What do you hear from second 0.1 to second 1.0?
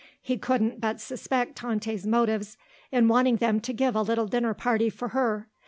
He couldn't but